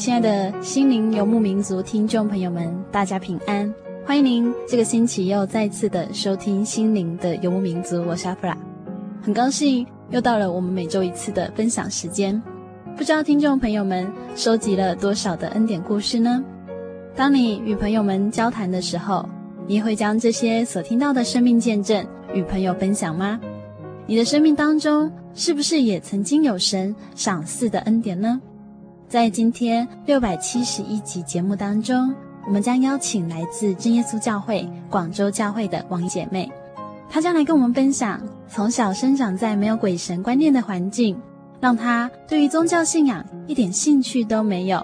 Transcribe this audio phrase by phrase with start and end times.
[0.00, 3.70] 亲爱的心灵游牧民族听众朋友们，大家平安！
[4.06, 8.56] 欢迎您这个星期又再次的收听心灵的游牧民族，我是阿弗拉，
[9.20, 12.42] 很高兴又到了我们每周一次的分享时间。
[12.96, 16.42] 不知道听众朋友们收集了多少的恩典故事呢？
[17.14, 19.28] 当你与朋友们交谈的时候，
[19.66, 23.38] 你会将这些所听到的生命见证与朋友分享吗？
[24.06, 28.40] 你的生命当中是不是也曾经有神赏赐的恩典呢？
[29.10, 32.14] 在今天六百七十一集节目当中，
[32.46, 36.48] 我们将邀请来自真耶稣教会广州教会的王姐妹，
[37.08, 41.20] 她将来跟我们分享从小生长在没有鬼神观念的环境，
[41.58, 44.80] 让她对于宗教信仰一点兴趣都没有，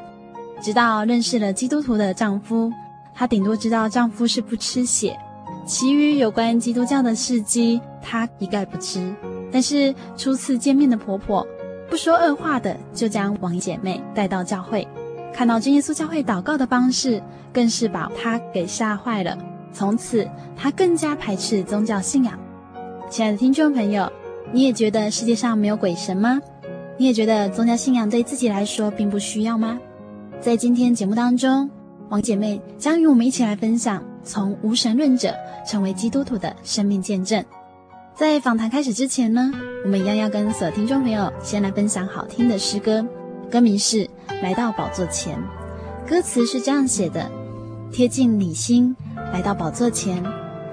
[0.60, 2.72] 直到认识了基督徒的丈夫，
[3.14, 5.16] 她顶多知道丈夫是不吃血，
[5.64, 9.14] 其余有关基督教的事迹她一概不知。
[9.52, 11.46] 但是初次见面的婆婆，
[11.88, 14.86] 不说二话的，就将王姐妹带到教会，
[15.32, 19.36] 看到真耶稣教会祷告的方式，更是把她给吓坏了。
[19.72, 22.38] 从此，她更加排斥宗教信仰。
[23.08, 24.10] 亲爱的听众朋友，
[24.52, 26.40] 你也觉得世界上没有鬼神吗？
[26.98, 29.78] 你也觉得宗教信仰对自己来说并不需要吗？
[30.40, 31.70] 在今天节目当中，
[32.08, 35.34] 王姐妹将与我们一起来分享从无神论者
[35.66, 37.44] 成为基督徒的生命见证。
[38.16, 39.52] 在访谈开始之前呢，
[39.84, 43.06] 我们一样要跟所有听众朋友先来分享好听的诗歌，
[43.50, 43.98] 歌名是
[44.42, 45.38] 《来到宝座前》。
[46.08, 47.30] 歌词是这样写的：
[47.92, 48.96] 贴近你心，
[49.34, 50.24] 来到宝座前，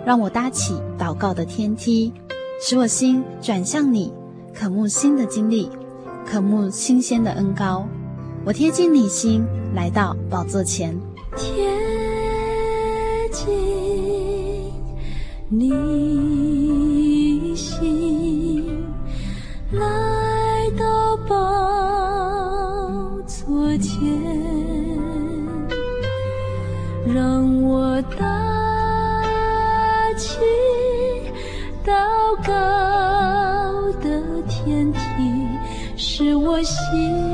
[0.05, 2.13] 让我搭起祷告的天梯，
[2.61, 4.13] 使我心转向你，
[4.53, 5.69] 渴慕新的经历，
[6.25, 7.85] 渴慕新鲜的恩膏。
[8.45, 10.97] 我贴近你心，来到宝座前，
[11.35, 11.69] 贴
[13.33, 13.45] 近
[15.49, 16.32] 你。
[21.27, 21.35] 抱
[23.25, 24.01] 昨天，
[27.05, 28.25] 让我搭
[30.17, 30.39] 起
[31.85, 31.93] 祷
[32.45, 32.53] 告
[34.01, 34.99] 的天梯，
[35.95, 37.32] 使我心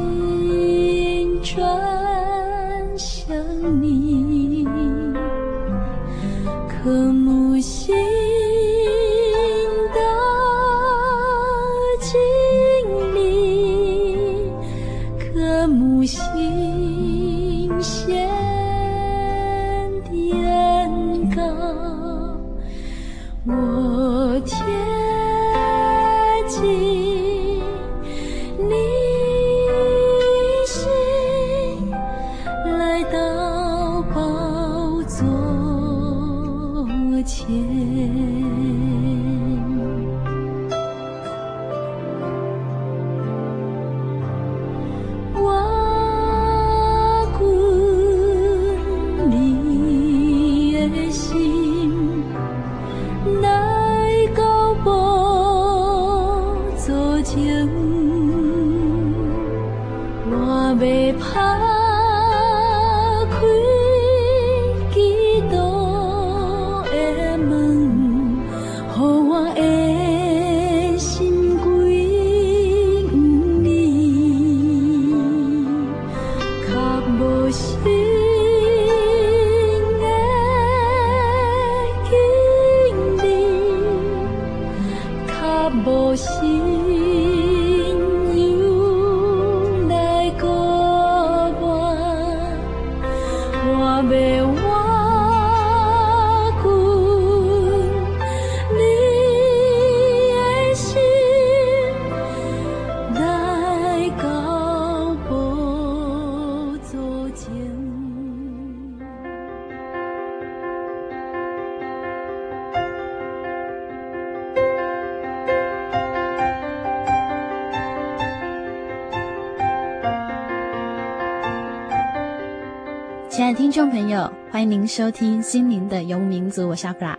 [123.70, 127.16] 听众朋友，欢迎您收听《心灵的游牧民族》，我是阿弗拉。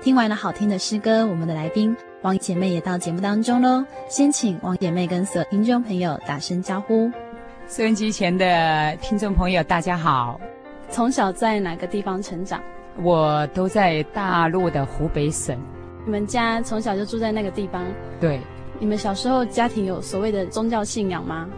[0.00, 1.92] 听完了好听的诗歌，我们的来宾
[2.22, 3.84] 王姐妹也到节目当中喽。
[4.08, 7.10] 先请王姐妹跟所有听众朋友打声招呼。
[7.66, 10.40] 收音机前的听众朋友，大家好。
[10.88, 12.62] 从小在哪个地方成长？
[13.02, 15.58] 我都在大陆的湖北省。
[16.04, 17.84] 你们家从小就住在那个地方？
[18.20, 18.38] 对。
[18.78, 21.48] 你们小时候家庭有所谓的宗教信仰吗？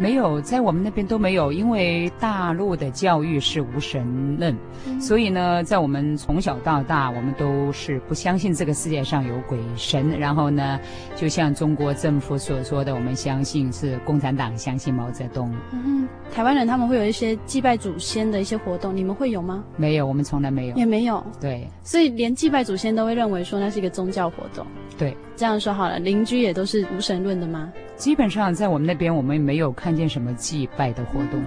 [0.00, 4.56] 没有，在我们那边都没有，因为大陆的教育是无神论，
[4.86, 10.18] 嗯、所以呢，在我们从小到大，我们都是不相信这个世界上有鬼神。
[10.18, 10.80] 然后呢，
[11.14, 15.52] 就像中国政府所说的，我们相信是共产党，相信毛泽东。
[15.72, 19.62] 嗯，台湾人他们会有一些祭拜祖先的一些活动，你们会有吗？
[19.76, 21.22] 没有，我们从来没有，也没有。
[21.38, 24.66] 对，所以连祭拜祖先都会认为说那是一个宗教活动。
[24.96, 27.72] 对，这样说好了，邻居也都是无神论的吗？
[27.96, 31.40] 基本上在我们那边，我们没有看见什么祭拜的活动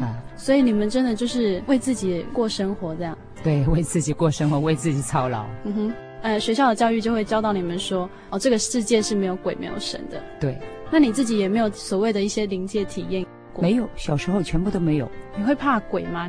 [0.00, 0.20] 啊。
[0.36, 3.16] 所以你们真的就是为自己过生活这样？
[3.44, 5.46] 对，为自己过生活，为自己操劳。
[5.62, 5.92] 嗯哼，
[6.22, 10.20] 呃，学校的教育就会教导你们说，哦，这个世界是没有鬼、没有神的。
[10.40, 10.58] 对。
[10.90, 13.24] 那你自己也没有所谓的一些灵界体验
[13.58, 13.68] 过？
[13.68, 15.10] 没有，小时候全部都没有。
[15.36, 16.28] 你会怕鬼吗？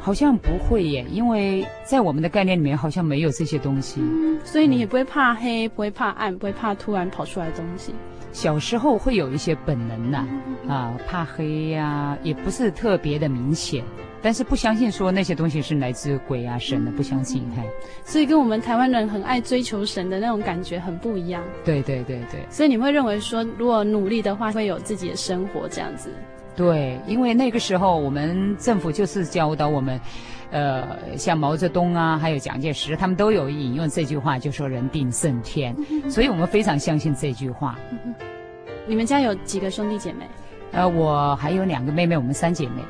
[0.00, 4.00] 好像不会耶，因为在我们的概念里面好像没有这些东西。
[4.00, 7.92] 嗯，所以你也不会怕黑，嗯，不会怕暗，不会怕突然跑出来的东西。
[8.30, 10.24] 小时候会有一些本能呐，
[10.68, 13.82] 啊，啊，怕黑呀，啊，也不是特别的明显，
[14.22, 17.42] 但是不相信说那些东西是来自鬼啊神的，不相信。
[17.56, 17.62] 嘿，
[18.04, 21.42] 所以跟我们台湾人很爱追求神的那种感觉很不一样。
[21.64, 22.46] 对对对对。
[22.48, 26.10] 所以你会认为说，如果努力的话，会有自己的生活这样子。
[26.58, 30.00] 对，因为那个时候我们政府就是教导我们。
[30.50, 30.82] 呃，
[31.14, 35.76] 像毛泽东啊，还有蒋介石，他们都有引用这句话，就说“人定胜天”，
[36.08, 37.78] 所以我们非常相信这句话。
[38.86, 40.26] 你们家有几个兄弟姐妹？
[40.72, 42.82] 呃，我还有两个妹妹，我们三姐妹。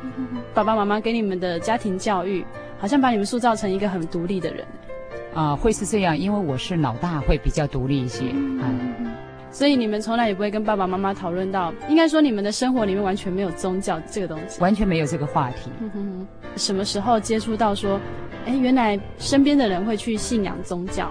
[0.55, 2.47] 爸爸妈妈给你们的家庭教育，
[2.79, 4.65] 好像把你们塑造成一个很独立的人。
[5.35, 8.27] 啊、呃，会是这样，因为我是老大，会比较独立一些。
[8.33, 8.95] 嗯。
[9.51, 15.71] 所以你们从来也不会跟爸爸妈妈讨论到，应该说你们的生活里面完全没有宗教这个东西，完全没有这个话题。
[15.81, 17.99] 嗯哼哼，什么时候接触到说，
[18.47, 21.11] 哎，原来身边的人会去信仰宗教？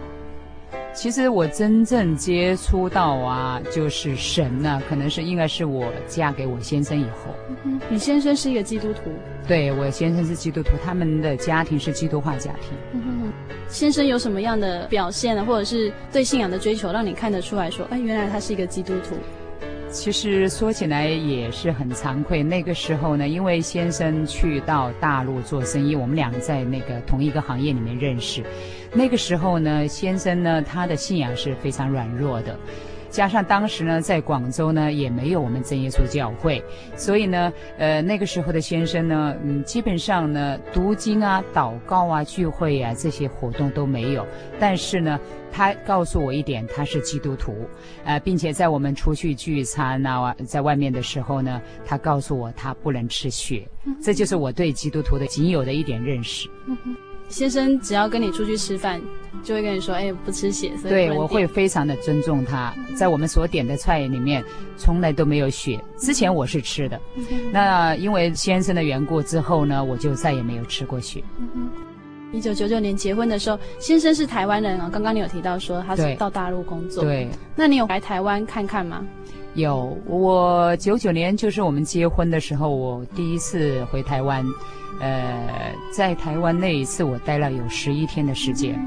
[0.94, 7.36] 其实我真正接触到啊，就是神呢、啊，可能是应该是我嫁给我先生以后。
[7.64, 9.12] 嗯，你先生是一个基督徒？
[9.48, 12.72] 对，我先生是基督徒，他们的家庭是基督化家庭。
[12.94, 13.34] 嗯哼哼，
[13.70, 15.46] 先生有什么样的表现呢？
[15.46, 19.16] 或者是对信仰的追求，让你看得出来说，哎，原来他是一个基督徒？
[19.90, 28.44] 其实说起来也是很惭愧，那个时候呢，因为先生去到大陆做生意，我们两个在那个同一个行业里面认识。
[28.98, 32.58] 那个时候呢，先生呢，他的信仰是非常软弱的。
[33.12, 36.62] 加上当时呢，在广州呢也没有我们真耶稣教会，
[36.96, 44.26] 所以呢，呃，那个时候的先生呢，嗯，基本上呢，读经啊、祷告啊、聚会啊这些活动都没有。
[44.60, 45.20] 但是呢，
[45.52, 47.54] 他告诉我一点，他是基督徒，
[48.04, 53.66] 呃，并且在我们出去聚餐啊，在外面的时候呢，他告诉我他不能吃血，
[54.02, 56.50] 这就是我对基督徒的仅有的一点认识。
[57.30, 59.02] 先生只要跟你出去吃饭，
[59.44, 62.74] 就会跟你说：“哎，不吃血。”对，我会非常的尊重他。
[62.96, 64.44] 在我们所点的菜里面，
[64.78, 65.84] 从来都没有血。
[65.98, 67.00] 之前我是吃的，
[67.52, 71.24] 那因为先生的缘故之后呢，我就再也没有吃过血。
[72.34, 74.90] 一九九九年结婚的时候，先生是台湾人啊。
[74.92, 77.30] 刚刚你有提到说他是到大陆工作，对。
[77.56, 79.06] 那你有来台湾看看吗？
[79.58, 84.46] 有，我九九年就是我们结婚的时候，我第一次回台湾。
[85.00, 88.84] 呃，在台湾那一次，我待了有十一天的时间，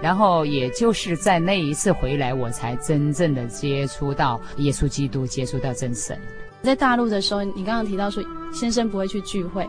[0.00, 6.18] 然后也就是在那一次回来，我才真正的接触到耶稣基督，接触到真神。
[6.62, 9.68] 在大陆的时候，你刚刚提到说先生不会去聚会，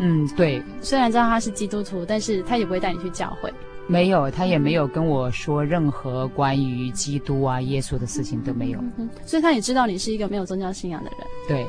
[0.00, 0.60] 嗯，对。
[0.80, 3.52] 虽然知道他是基督徒，但是他也不会带你去教会。
[3.90, 8.78] 没有，他也没有跟我说任何关于基督啊、耶稣的事情都没有。
[9.26, 11.26] 所以他也知道你是一个没有宗教信仰的人。
[11.48, 11.66] 对。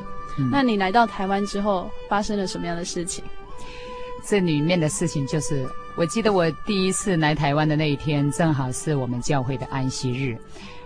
[0.50, 3.22] 那你来到台湾之后，发生了什么样的事情？
[4.24, 10.38] 这里面的事情就是，我记得我第一次来台湾的那一天，正好是我们教会的安息日。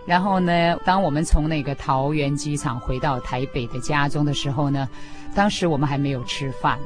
[0.06, 4.88] 然后呢，当我们从那个桃园机场回到台北的家中的时候呢，
[5.34, 6.78] 当时我们还没有吃饭，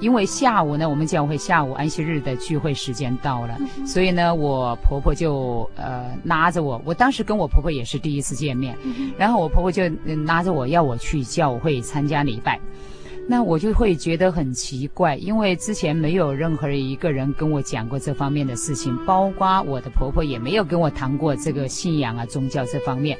[0.00, 9.82] 因为下午呢，我们教会下午安息日的聚会时间到了，嗯、所以呢，我婆婆就呃拉着我，我当时跟我婆婆也是第一次见面，嗯、然后我婆婆就
[10.26, 12.60] 拉着我要我去教会参加礼拜。
[13.28, 23.18] 那我就会觉得很奇怪，因为之前没有任何一个人跟我讲过这方面的事情，包括我的婆婆也没有跟我谈过这个信仰啊、宗教这方面。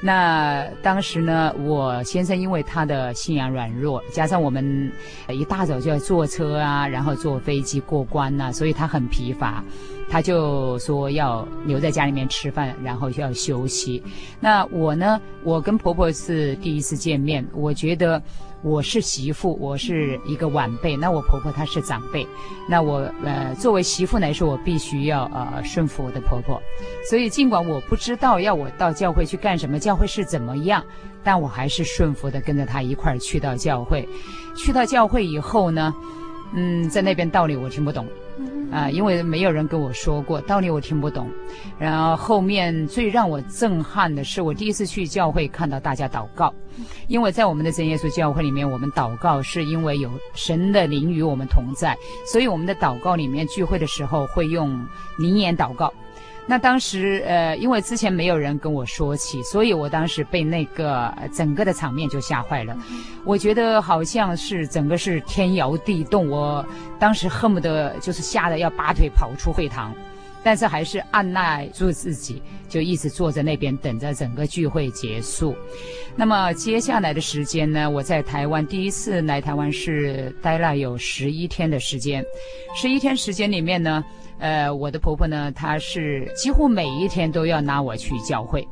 [0.00, 4.92] 那当时呢，我先生因为他的信仰软弱，加上我们
[5.28, 9.62] 一大早就要坐车啊，然后坐飞机过关呐、所以他很疲乏，
[10.10, 14.02] 他就说要留在家里面吃饭，然后就要休息。
[14.40, 18.20] 那我呢，我跟婆婆是第一次见面，我觉得。
[18.60, 22.26] 我是媳妇，我是一个晚辈，那我婆婆她是长辈，
[22.68, 26.60] 那我呃作为媳妇来说，我必须要呃顺服我的婆婆，
[27.08, 30.84] 所以尽管我不知道要我到教会去干什么，教会是怎么样，
[31.22, 34.08] 但我还是顺服的跟着她一块儿去到教会，
[34.56, 35.94] 去到教会以后呢，
[36.52, 38.08] 嗯，在那边道理我听不懂。
[38.72, 41.30] 啊，因为没有人跟我说过道理，我听不懂。
[41.78, 46.52] 然后后面最让我震撼的是，我第一次去教会看到大家祷告，
[47.06, 51.96] 因为在我们的真耶稣教会里面，我们祷告是因为有神的灵与我们同在，
[52.30, 54.84] 所以我们的祷告里面聚会的时候会用
[55.18, 55.92] 灵言祷告。
[56.50, 62.74] 那当时，呃，因为之前没有人跟我说起，所以我当时被那个整个的场面就吓坏了。
[63.22, 66.64] 我觉得好像是整个是天摇地动，我
[66.98, 69.94] 当时恨不得就是吓得要拔腿跑出会堂，
[70.42, 75.54] 但是还是按捺住自己，就一直坐在那边等着整个聚会结束。
[76.16, 82.24] 那么接下来的时间呢，我在台湾第一次来台湾是待了有十一天的时间，
[82.74, 84.02] 十一天时间里面呢。
[84.38, 88.66] 呃，我的婆婆呢，她是几乎每一天都要拿我去教会。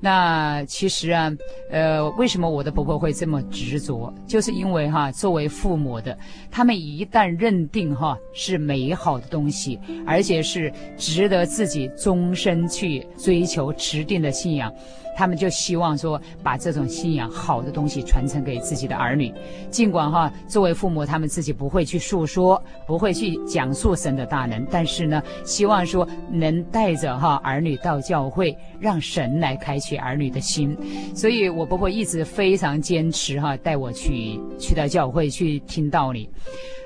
[0.00, 1.32] 那其实啊，
[1.70, 4.12] 呃，为什么我的婆婆会这么执着？
[4.26, 6.18] 就是因为哈，作为父母的，
[6.54, 14.72] 他们一旦认定哈是美好的东西，而且是值得自己终身去追求、持定的信仰。
[15.16, 19.32] 他们就希望说，把这种信仰好的东西传承给自己的儿女。
[19.70, 30.76] 尽管哈，作为父母，他们自己不会去诉说，不会去讲述神的大能，但是呢，希望说能带着哈儿女到教会，让神来开启儿女的心。
[31.14, 36.28] 所以我婆婆一直非常坚持哈，带我去去到教会去听道理。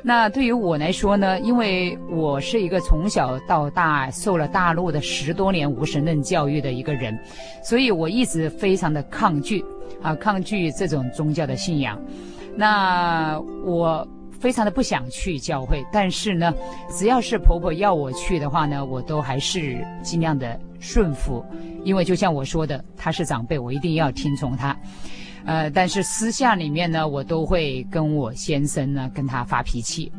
[0.00, 7.18] 那对于我来说呢，因为我是一个从小到大受了大陆的十多年无神论教育的一个人，
[7.64, 9.64] 所以我一直非常的抗拒
[10.00, 12.00] 啊，抗拒这种宗教的信仰。
[12.54, 14.06] 那我
[14.40, 16.54] 非常的不想去教会，但是呢，
[16.90, 21.44] 只要是婆婆要我去的话呢，我都还是尽量的顺服，
[21.82, 24.76] 因为就像我说的，她是长辈，我一定要听从她。
[25.48, 30.12] 呃，但是私下里面呢，我都会跟我先生呢跟他发脾气。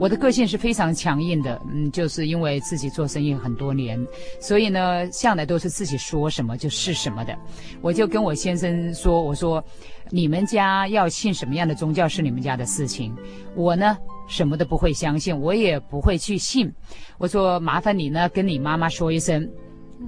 [0.00, 4.04] 我的个性是非常强硬的，嗯，就是因为自己做生意很多年，
[4.40, 7.38] 所以呢，向来都是自己说什么就是什么的。
[7.80, 9.64] 我就跟我先生说：“我说，
[10.10, 13.14] 你们家要信什么样的宗教是你们家的事情，
[13.54, 16.68] 我呢什么都不会相信，我也不会去信。
[17.16, 19.48] 我说，麻烦你呢跟你妈妈说一声，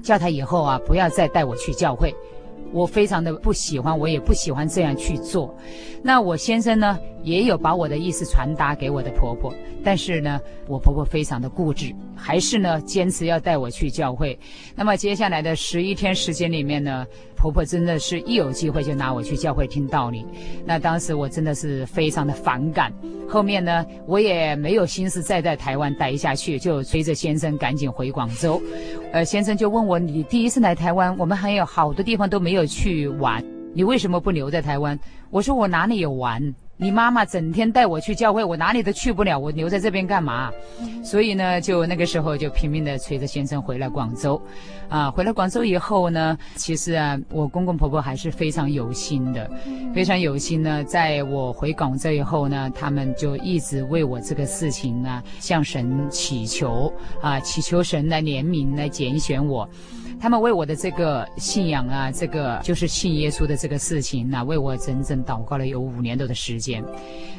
[0.02, 2.12] 叫她以后啊不要再带我去教会。”
[2.73, 5.54] 我非常的不喜欢，我也不喜欢这样去做。
[6.02, 9.52] 那我先生呢，也有把我的意思传达给我的婆婆，
[9.83, 14.38] 但是呢，我婆婆非常的固执，还是呢坚持要带我去教会。
[14.76, 17.04] 那么接下来的十一天时间里面呢，
[17.37, 20.25] 婆婆真的是一有机会就拿我去教会听道理。
[20.64, 22.92] 那当时我真的是非常的反感。
[23.28, 28.62] 后面呢，我也没有心思再在台湾待下去，就催着先生赶紧回广州。
[29.12, 34.97] 呃，先生就问我：“你第一次来台湾，我们还有好多地方都没有去玩，你为什么不留在台湾？”
[35.30, 36.40] 我说：“我哪里有玩？”
[36.78, 40.52] 你妈妈整天带我去教会，我哪里都去不了，我留在这边干嘛？
[41.02, 44.40] 所以呢，就那个时候就拼命的催着先生回来广州，
[44.90, 49.50] 啊，回来广州以后呢，其实啊，我公公婆婆还是非常有心的，
[49.95, 50.85] 非常有心呢。
[50.85, 56.92] 在我回广州以后呢，他们就一直为我这个事情呢，向神祈求
[57.23, 59.66] 啊，祈求神来怜悯，来拣选我。
[60.18, 66.65] 他们为我的这个信仰啊，这个就是信耶稣的这个事情啊，为我整整祷告了有五年多的时间。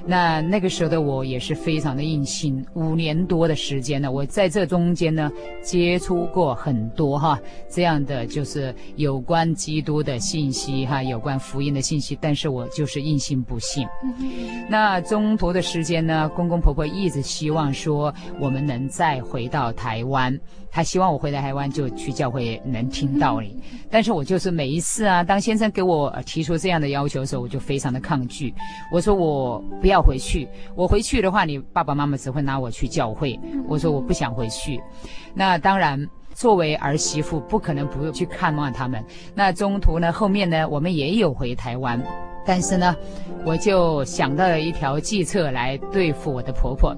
[0.05, 5.29] 那那个时候的我也是非常的硬心，五年多的时间呢，我在这中间呢
[5.61, 7.37] 接触过很多哈
[7.69, 13.85] 这样的就是有关基督的信息哈，有关福音的信息，但是我就是硬心不信。
[14.69, 20.39] 那中途的时间呢，公公婆婆一直希望说我们能再回到台湾。
[20.77, 23.57] 他希望我回来台湾就去教会能听到你，
[23.89, 28.53] 但是我就是每一次啊，当先生给我提出这样的要求的时候，我就非常的抗拒。
[28.91, 33.39] 我说我不要回去，我回去的话，你爸爸妈妈只会拿我去教会。
[33.67, 34.79] 我说我不想回去。
[35.33, 35.99] 那当然，
[36.35, 39.03] 作为儿媳妇，不可能不用去看望他们。
[39.33, 41.99] 那中途呢，后面呢，我们也有回台湾，
[42.45, 42.95] 但是呢，
[43.43, 46.95] 我就想到了一条计策来对付我的婆婆。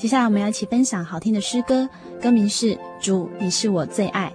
[0.00, 1.86] 接下来我们要一起分享好听的诗歌，
[2.22, 4.32] 歌名是《主，你是我最爱》。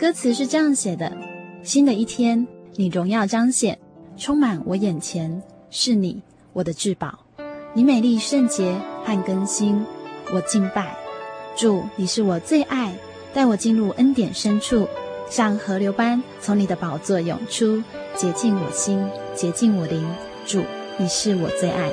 [0.00, 1.14] 歌词是这样写的：
[1.62, 3.78] 新的一天，你荣耀彰显，
[4.16, 6.22] 充满我眼前，是你，
[6.54, 7.18] 我的至宝。
[7.74, 9.84] 你美丽圣洁和更新，
[10.32, 10.96] 我敬拜。
[11.54, 12.94] 主，你是我最爱，
[13.34, 14.88] 带我进入恩典深处，
[15.28, 17.82] 像河流般从你的宝座涌出，
[18.16, 20.02] 洁净我心，洁净我灵。
[20.46, 20.62] 主，
[20.96, 21.92] 你是我最爱。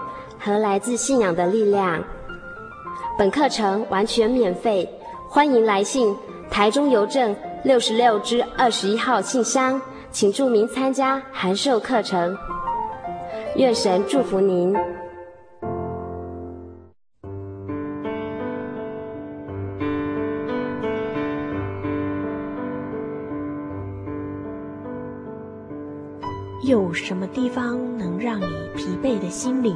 [0.43, 2.03] 和来自信仰的力量。
[3.17, 4.89] 本课程完全免费，
[5.29, 6.15] 欢迎来信
[6.49, 12.35] 台中邮政六十六支二十一号信箱，请注明参加函授课程。
[13.55, 14.75] 愿神祝福您。
[26.63, 29.75] 有什么地方能让你疲惫的心灵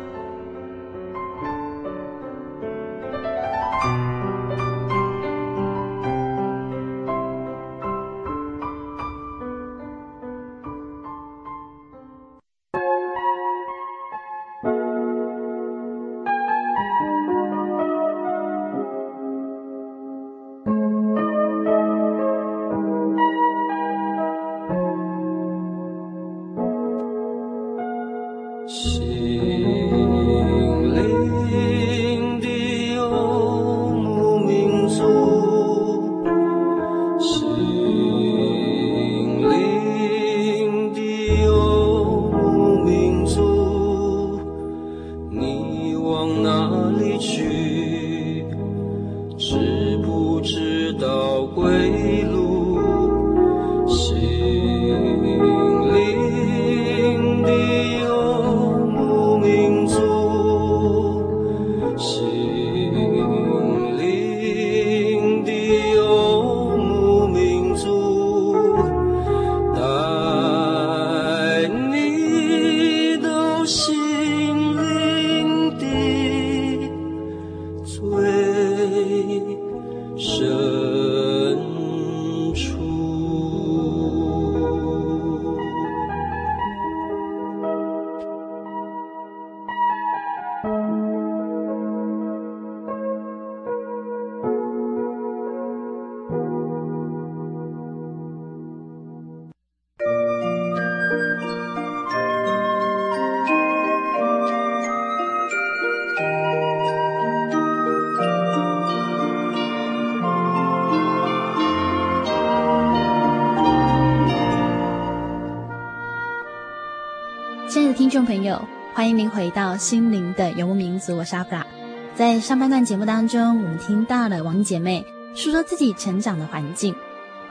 [118.11, 118.61] 众朋友，
[118.93, 121.65] 欢迎您回到心灵的游牧民族，我是阿弗拉。
[122.13, 126.93] 在上半段节目当中，我们听到了王姐妹诉说自己成长的环境。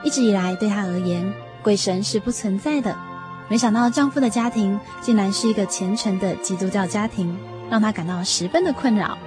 [0.03, 2.95] 一直以来，对她而言，鬼神是不存在的。
[3.47, 7.35] 没想到丈夫的家庭竟然是一个虔诚的基督教家庭，
[7.67, 9.17] 让她感到十分的困扰。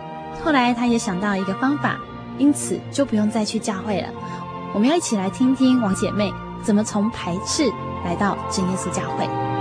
[0.45, 1.99] 后来，她也想到一个方法，
[2.39, 4.09] 因此就不用再去教会了。
[4.73, 7.69] 我们要一起来听听王姐妹怎么从排斥
[8.05, 9.54] 来到真耶稣教会。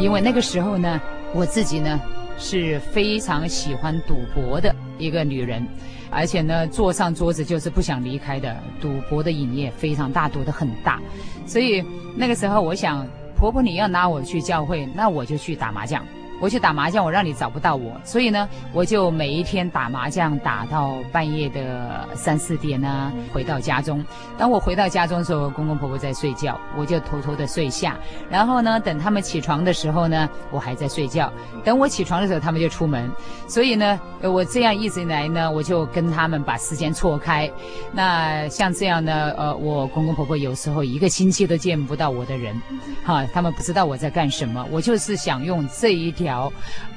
[0.00, 1.00] 因为那个时候呢，
[1.34, 2.00] 我自己呢
[2.38, 5.66] 是非常喜欢赌博的一个女人，
[6.10, 8.56] 而且呢坐上桌子就是不想离开的。
[8.80, 10.98] 赌博的瘾也非常大，赌的很大，
[11.46, 11.84] 所以
[12.16, 16.02] 那个时候我想，婆婆你要拉我去教会，那我就去打麻将。
[16.40, 24.02] 我去打麻将，我让你找不到我，所以呢，我就每一天打麻将打到半夜的三四点呢，回到家中。
[24.38, 27.94] 当我回到家中的时候，公公婆婆在睡觉，我就偷偷的睡下。
[28.30, 31.30] 然后呢，等他们起床的时候呢，我还在睡觉。
[31.62, 33.10] 等我起床的时候，他们就出门。
[33.46, 37.50] 所以呢，我这样一直以来呢，我就跟他们把时间错开。
[37.92, 42.58] 那像这样呢，呃，我公公婆婆有时候一个星期都见不到我的人，
[43.04, 44.66] 哈，他们不知道我在干什么。
[44.70, 46.29] 我就是想用这一条。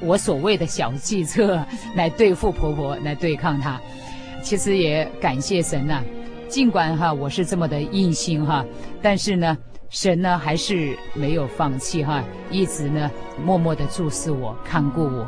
[0.00, 3.80] 我所谓的小计策来对付婆婆，来对抗她。
[4.42, 6.02] 其实也感谢神呐、
[6.48, 8.64] 尽管哈我是这么的硬心哈，
[9.00, 9.56] 但是呢，
[9.88, 13.10] 神呢还是没有放弃哈，一直呢
[13.42, 15.26] 默默的注视我，看顾我。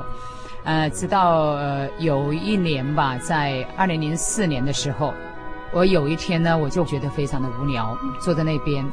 [0.64, 5.14] 呃，直到呃有一年吧，在二零零四年的时候，
[5.72, 8.84] 我有一天呢，我就觉得非常的无聊，坐在那边。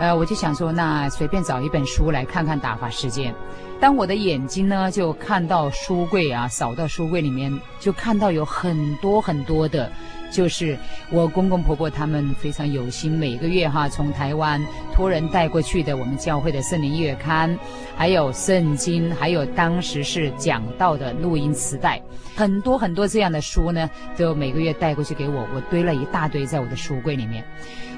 [0.00, 3.34] 呃，我就想说，那随便找一本书来看看打发时间。
[3.78, 9.92] 当我的眼睛呢，就看到书柜啊，扫到书柜里面，就看到有很多很多的。
[10.30, 10.78] 就是
[11.10, 14.64] 我公公婆婆他们非常有心，每个月哈从台湾
[14.94, 17.58] 托人带过去的我们教会的圣灵月刊，
[17.96, 22.00] 还有圣经，还有当时是讲道的录音磁带，
[22.36, 27.44] 很多很多这样的书呢，都每个月带过去给我，我堆了一大堆在我的书柜里面。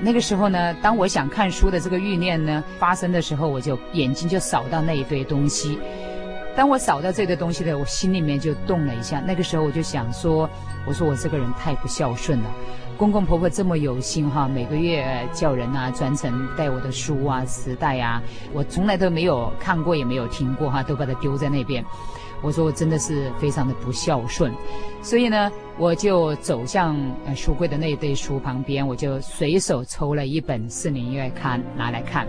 [0.00, 5.78] 那个时候呢，当我想看书的这个欲念呢发生的时候，我就眼睛就扫到那一堆东西。
[6.54, 9.20] 当我扫到这个东西的，我心里面就动了一下。
[9.26, 10.48] 那个时候我就想说，
[10.86, 12.50] 我说我这个人太不孝顺了。
[12.98, 21.82] 公公婆婆这么有心哈，每个月叫人啊专程带我的书啊、磁带啊，我从来都没有看过，也没有听过哈，都把它丢在那边。
[22.42, 24.52] 我说我真的是非常的不孝顺，
[25.00, 32.26] 所以呢，我就走向呃书柜的那一堆书旁边，我就随手抽了一本圣灵月刊拿来看。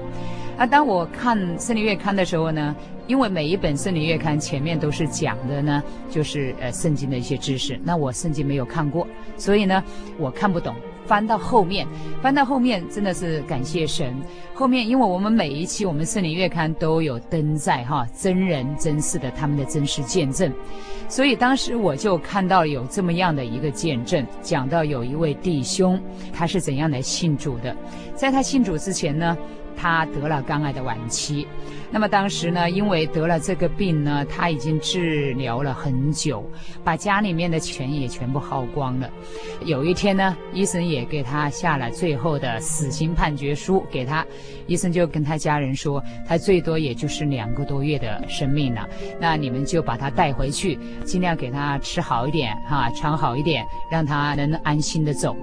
[0.56, 2.76] 啊，当我看圣灵月刊的时候呢，
[3.08, 9.84] 因为每一本圣灵月刊前面都是讲的呢，就是呃圣经的一些知识，那我圣经没有看过，所以呢，
[10.20, 10.76] 我看不懂。
[11.06, 11.88] 翻到后面，
[12.22, 14.16] 翻到后面真的是感谢神。
[14.54, 20.52] 后面，因为我们每一期我们圣灵月刊都有登载哈真人真事的他们的真实见证，
[21.10, 26.00] 所以当时我就看到有这么样的一个见证，讲到有一位弟兄
[26.32, 27.76] 他是怎样来信主的，
[28.16, 29.36] 在他信主之前呢，
[29.78, 31.48] 他得了肝癌的晚期。
[31.92, 36.44] 那么当时呢，因为得了这个病呢，他已经治疗了很久，
[36.84, 39.08] 把家里面的钱也全部耗光了。
[39.64, 44.26] 有一天呢，医生也给他下了最后的死刑判决书给他，
[44.66, 48.90] 医生就跟他家人说，他最多也就是两个多月的生命了。
[49.20, 55.36] 那你们就把他带回去，尽量给他吃好一点，哈，穿好一点，让他能安心的走。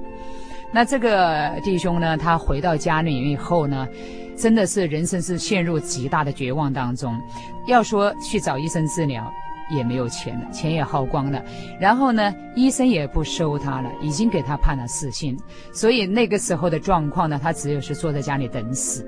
[0.73, 3.89] 那这个弟兄呢，他回到家里以后呢，
[4.37, 7.21] 真的是人生是陷入极大的绝望当中，
[7.67, 9.31] 要说去找医生治疗
[9.77, 11.43] 也没有钱了，钱也耗光了，
[11.81, 15.37] 然后呢，医生也不收他了，已经给他判了死刑，
[15.73, 19.05] 所以那个时候的状况呢，他只有是坐在家里等死。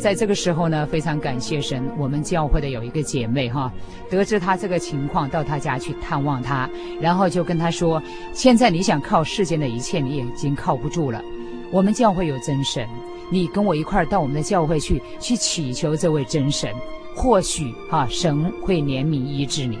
[0.00, 3.72] 在这个时候呢，非常感谢神，我们教会的有一个姐妹哈，
[4.10, 6.68] 得知他这个情况，到他家去探望他，
[7.00, 11.22] 然后就跟他说：现在你想靠世间的一切，你已经靠不住了，
[11.70, 12.86] 我们教会有真神。
[13.30, 16.70] 你跟我一块儿到我们的教会去，去祈求这位真神，
[17.16, 19.78] 或许哈、神会怜悯医治你。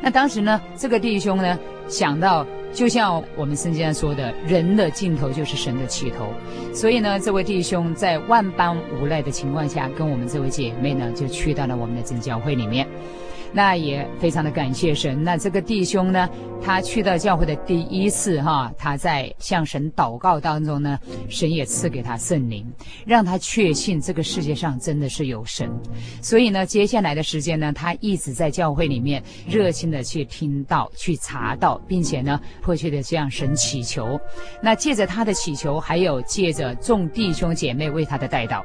[0.00, 6.32] 那当时呢，这个弟兄呢想到，就像我们圣经上说的，人的尽头就是神的起头。
[6.72, 12.86] 所以呢，这位弟兄在万般无奈的情况下，跟我们这位姐妹呢就去到了我们的真教会里面。
[13.52, 15.22] 那也非常的感谢神。
[15.22, 16.28] 那这个弟兄呢，
[16.62, 22.64] 他去到教会的第一次哈，他在向神祷告当中呢，神也赐给他圣灵，
[23.04, 25.68] 让他确信这个世界上真的是有神。
[26.22, 34.20] 所以呢，接下来的时间呢，他一直在教会里面热心的去听到、去查道，并且呢，迫切的向神祈求。
[34.62, 38.62] 那借着他的祈求，还有借着众弟兄姐妹为他的代祷，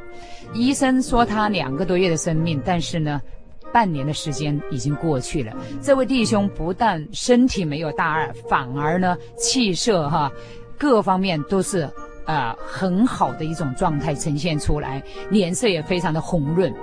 [0.54, 3.19] 医生说他两个多月的生命，但是呢。
[3.75, 10.31] 半年的时间已经过去了，这位弟兄不但身体没有大碍，反而呢气色哈，
[10.77, 11.89] 各方面都是
[12.23, 16.73] 啊、很好的一种状态呈现出来，脸色也非常的红润。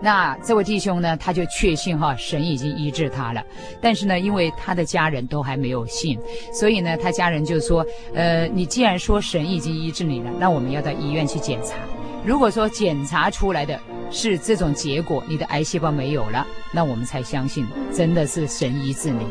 [0.00, 3.40] 那这位弟兄呢，他就确信哈神已经医治他了，
[3.80, 6.18] 但是呢，因为他的家人都还没有信，
[6.52, 11.76] 所以呢，他家人就说，呃，你既然说神已经医治你了，那我们要到医院去检查。
[12.24, 13.78] 如果说检查出来的
[14.10, 19.26] 是这种结果，你的癌细胞没有了，那我们才相信真的是神医治你。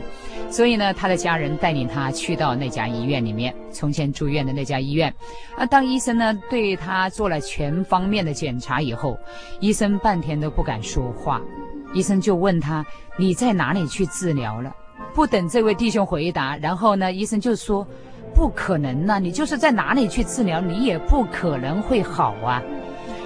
[0.50, 5.14] 所以呢，他的家人带领他去到那家医院里面，从前住院的那家医院。
[5.56, 9.18] 啊，当医生呢对他做了全方面的检查以后，
[9.62, 11.42] 医生半天都不敢说话。
[11.94, 12.86] 医生就问他
[13.18, 14.76] ：“你在哪里去治疗了？”
[15.16, 17.88] 不等这位弟兄回答，然后呢，医生就说
[18.34, 22.62] ：“不可能呐，你就是在哪里去治疗，你也不可能会好啊。”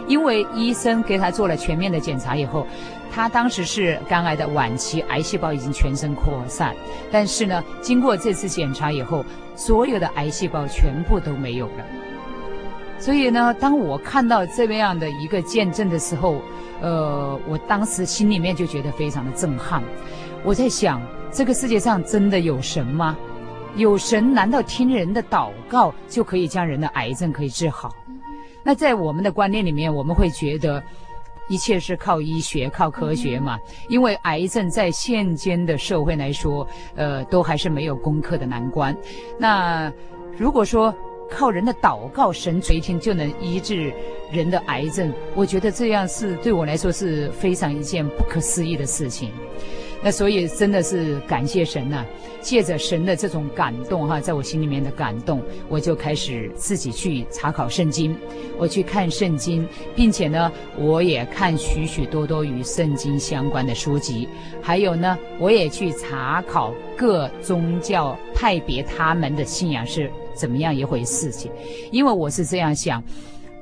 [0.07, 2.67] 因为医生给他做了全面的检查以后，
[3.11, 6.75] 他当时是肝癌的晚期，癌细胞已经全身扩散。
[7.11, 11.85] 但是呢，经过这次检查以后，所有的癌细胞全部都没有了。
[12.99, 16.39] 所以呢，当我看到这样的一个见证的时候，
[16.81, 19.81] 呃，我当时心里面就觉得非常的震撼。
[20.43, 23.17] 我在想，这个世界上真的有神吗？
[23.75, 27.93] 有神，难道听人的祷告就可以将人的癌症可以治好？
[28.63, 30.81] 那在我们的观念里面，我们会觉得
[31.49, 33.59] 一切是靠医学、靠科学嘛？
[33.89, 38.95] 因为癌症在现今的社会来说，呃，都还是没有攻克的难关。
[39.37, 39.91] 那
[40.37, 40.93] 如果说
[41.29, 43.93] 靠人的祷告，神垂听就能医治
[44.31, 45.13] 人的癌症。
[45.35, 49.31] 我觉得这样是对我来说是非常一件不可思议的事情。
[50.05, 52.05] 那所以真的是感谢神呐、
[52.39, 58.15] 借着神的这种感动哈，在我心里面的感动，我就开始自己去查考圣经，
[58.55, 64.29] 我去看圣经，并且呢，我也看许许多多与圣经相关的书籍，
[64.61, 71.51] 还有呢，我也去查考各宗教派别他们的信仰是怎么样一回事情，
[71.89, 73.03] 因为我是这样想。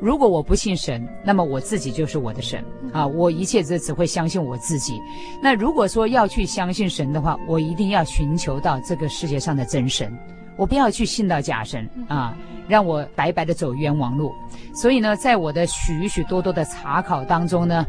[0.03, 2.61] 如果我不信神，那么我自己就是我的神
[2.91, 3.07] 啊！
[3.07, 4.99] 我一切只只会相信我自己。
[5.41, 10.11] 那如果说要去相信神的话，我一定要寻求到这个世界上的真神，
[10.57, 12.37] 我不要去信到假神啊，
[12.67, 14.33] 让我白白的走冤枉路。
[14.75, 17.85] 所以呢，在我的许许多多的查考当中呢，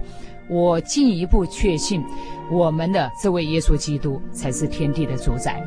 [0.48, 2.00] 我进一步确信，
[2.48, 5.60] 我们的这位耶稣基督才是天地的主宰。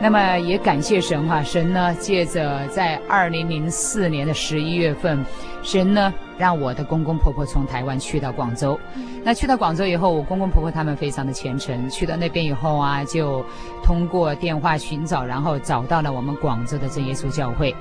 [0.00, 5.24] 那么也感谢神哈，神呢借着在二零零四年的十一月份，
[5.62, 8.78] 神呢让我的公公婆婆从台湾去到广州。
[9.24, 13.44] 那去到广州以后，我公公婆婆他们非常的虔诚，去到那边以后啊，就
[13.82, 17.74] 通过电话寻找，然后找到了我们广州的真耶稣教会。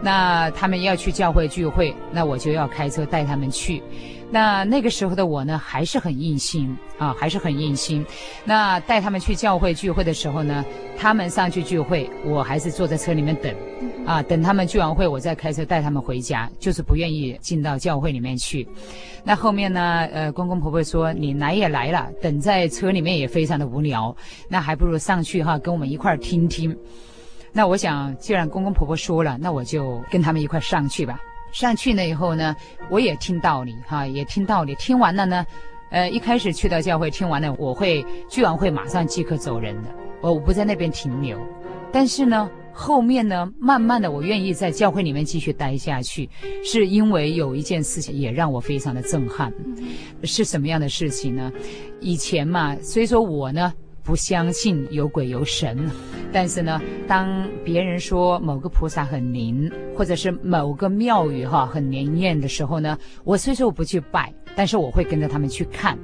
[0.00, 3.82] 那他们要去教会聚会，那我就要开车带他们去。
[4.30, 8.04] 那那个时候的我呢，还是很硬心啊，还是很硬心。
[8.44, 10.64] 那带他们去教会聚会的时候呢，
[10.98, 13.54] 他们上去聚会，我还是坐在车里面等，
[14.06, 18.68] 啊，等他们聚完会，我再开车带他们回家，就是不愿意进到教会里面去。
[19.24, 24.14] 那后面呢，呃，公公婆婆说，你来也来了，等在车里面也非常的无聊，
[24.46, 26.76] 那还不如上去哈，跟我们一块儿听听。
[27.50, 31.18] 那我想，既然公公婆婆说了，那我就跟他们一块儿上去吧。
[31.52, 32.54] 上去了以后呢，
[32.90, 34.74] 我也听道理哈，也听道理。
[34.76, 35.46] 听完了呢，
[35.90, 39.88] 呃，一开始去到教会听完了，我会聚完会马上即刻走人的，
[40.20, 41.38] 我不在那边停留。
[41.90, 46.28] 但是呢，后面呢，慢慢的我愿意在教会里面继续待下去，
[46.62, 49.52] 是因为有一件事情也让我非常的震撼，
[50.24, 51.50] 是什么样的事情呢？
[52.00, 53.72] 以前嘛，所以说我呢。
[54.08, 55.78] 不相信有鬼有神，
[56.32, 65.98] 但是呢，当别人说某个菩萨很灵，或者是某个庙宇哈很灵验的时候呢，我虽说我不去拜，但是我会跟着他们去看。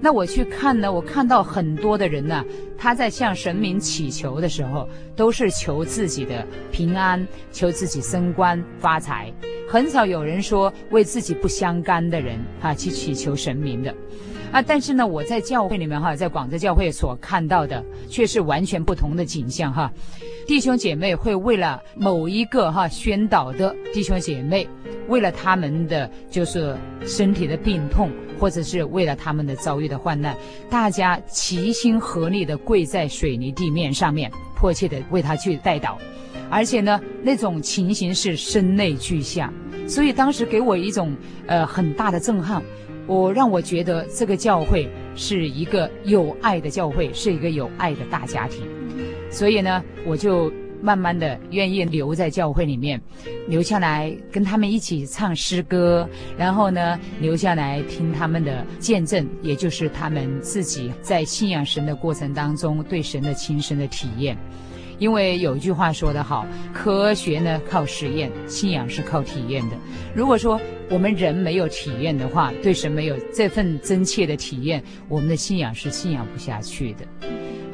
[0.00, 2.42] 那我去看呢，我看到很多的人呢，
[2.78, 9.30] 他在向神明祈求的时候，都是求自己的平安，求自己升官发财，
[9.68, 13.94] 很少有人说为自己不相干的人哈去祈求神明的。
[14.52, 19.92] 啊，但是呢，我在教会里面哈，在广州教会所看到的却是完全不同的景象哈。
[20.46, 24.66] 弟兄姐妹会为了某一个哈宣导的弟兄姐妹，
[25.08, 30.34] 为了他们的就是身体的病痛，或者是为了他们的遭遇的患难，
[30.70, 35.96] 大家齐心合力的跪在水泥地面上面，迫切的为他去代祷，
[36.48, 39.52] 而且呢，那种情形是声泪俱下，
[39.86, 41.14] 所以当时给我一种
[41.46, 42.62] 呃很大的震撼。
[43.06, 48.62] 我让我觉得这个教会是一个有爱的教会，是一个有爱的大家庭，
[49.30, 53.00] 所以呢，我就慢慢的愿意留在教会里面，
[53.48, 64.36] 留下来跟他们一起唱诗歌，然后呢，留下来听他们的见证，也就是他们自己在信仰神的过程当中对神的亲身的体验。
[64.98, 69.76] 因为有一句话说得好，科学呢靠实验，信仰是靠体验的。
[70.14, 77.06] 如果说我们人没有体验的话，对神没有这份真切的体验，我们的信仰是信仰不下去的。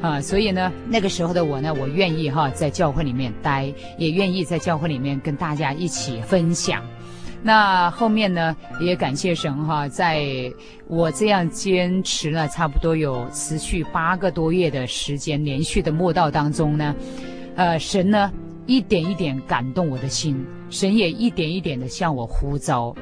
[0.01, 6.83] 啊，所以呢，那个时候的我呢，我愿意哈在教会里面待，也愿意在教会里面跟大家一起分享。
[7.45, 10.23] 那后面呢，也感谢神哈，在
[10.87, 16.95] 我这样坚持了差不多有持续八个多月的时间，连续的默道当中呢，
[17.55, 18.31] 呃，神呢
[18.65, 22.95] 一点一点感动我的心，神也一点一点的向我呼召。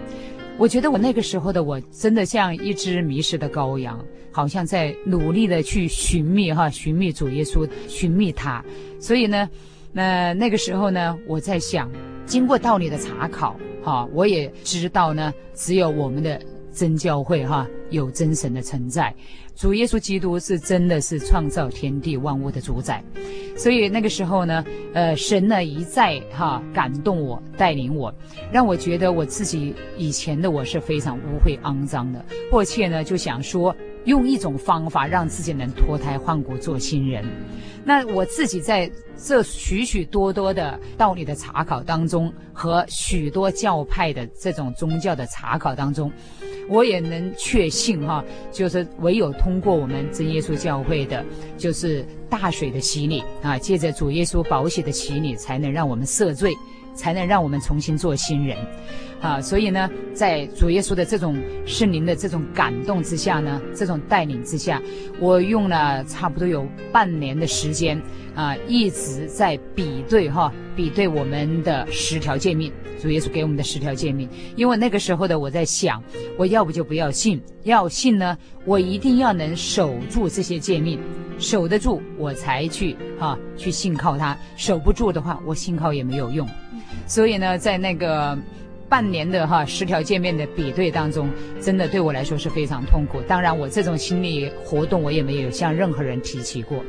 [0.58, 8.64] 我觉得我那个时候的我，真的像一只迷失的羔羊，好像在努力的去寻觅哈，寻觅主耶稣，寻觅他。
[9.00, 9.48] 所以呢，
[9.94, 11.88] 那那个时候呢，我在想，
[12.26, 13.56] 经过道理的查考。
[13.84, 16.40] 哈，我也知道呢，只有我们的
[16.74, 19.14] 真教会哈有真神的存在，
[19.56, 23.04] 主耶稣基督是真的是创造天地万物的主宰，
[23.58, 24.64] 所以那个时候呢，
[24.94, 28.14] 呃，神呢一再哈感动我，带领我，
[28.52, 33.76] 让我觉得我自己以前的我是非常污秽肮脏的，迫切呢就想说
[34.06, 37.24] 用一种方法让自己能脱胎换骨做新人。
[37.84, 46.12] 那我自己在这许许多多的道理的查考当中，和许多教派的这种宗教的查考当中，
[46.70, 51.26] 我也能确信哈，就是唯有通过我们真耶稣教会的，
[51.58, 56.54] 就是大水的洗礼啊，借着主耶稣宝血的洗礼，才能让我们赦罪，
[56.94, 58.56] 才能让我们重新做新人。
[59.22, 64.82] 啊，所以呢，在主耶稣的这种圣灵的这种感动之下呢，这种带领之下，
[65.20, 68.02] 我用了差不多有半年的时间
[68.34, 74.28] 啊，一直在比对哈，比对我们的十条诫命，主耶稣给我们的十条诫命。
[74.56, 76.02] 因为那个时候的我在想，
[76.36, 81.00] 我要不就不要信，要信呢，我一定要能守住这些诫命，
[81.38, 86.48] 守得住我才去哈去信靠他，守不住的话，我信靠也没有用。
[87.06, 88.36] 所以呢，在那个。
[88.92, 91.30] 半年的哈十条诫命的比对当中，
[91.62, 93.22] 真的对我来说是非常痛苦。
[93.22, 96.84] 当然，我这种心理活动我也没有向任何人提起过。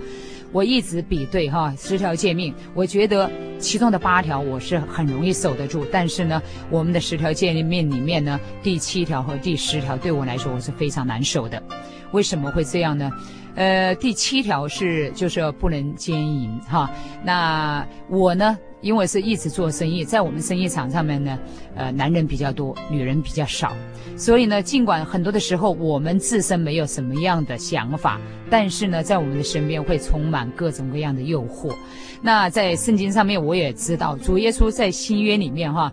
[0.51, 3.31] 我一直比对哈十条诫命，我觉得
[3.61, 11.63] 其中的八条我是很容易守得住，但是呢，我们的十条诫命里面呢，第七条和第十条对我来说我是非常难守的。
[12.11, 13.13] 为什么会这样呢？
[13.55, 16.91] 呃，第七条是就是不能奸淫哈。
[17.23, 18.59] 那我呢？
[18.83, 21.39] 因为是一直做生意，在我们生意场上面呢，
[21.75, 23.73] 呃，男人比较多，女人比较少，
[24.17, 28.21] 所以呢，尽管很多的时候我们自身没有什么样的想法，
[28.51, 31.75] 但是呢，在我们的身边会充满各种各样的诱惑。
[32.21, 35.91] 那在圣经上面，我也知道，主耶稣在新约里面哈。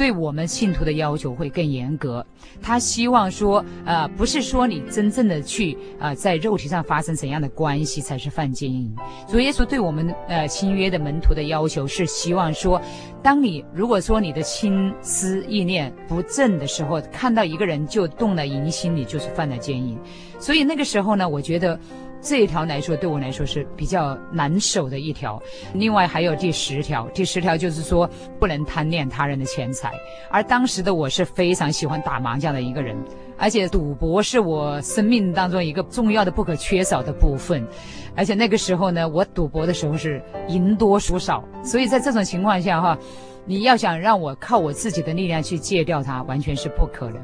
[0.00, 2.24] 对我们信徒的要求会更严格，
[2.62, 8.90] 他希望说，呃，不是说你真正的去，呃，在肉体上发生怎样的关系才是犯奸淫。
[9.28, 12.80] 主耶稣对我们，呃，新约的门徒的要求是希望说，
[13.22, 19.98] 当你如果说你的心思意念不正的时候，看到一个人就动了淫心，你就是犯了奸淫。
[20.38, 21.78] 所以那个时候呢，我觉得。
[22.20, 25.42] 这一条来说，对我来说是比较难守的一条。
[25.72, 28.08] 另外还有第十条，第十条就是说
[28.38, 29.92] 不能贪恋他人的钱财。
[30.30, 32.96] 而当时的我是非常喜欢打麻将的一个人，
[33.38, 37.66] 而且赌博是我生命当中一个重要的不可缺少的部分。
[38.14, 42.98] 而且那个时候呢，我赌博的时候是赢多输少，所以在这种情况下哈，
[43.46, 47.22] 你要想让我靠我自己的力量去戒掉它，完全是不可能。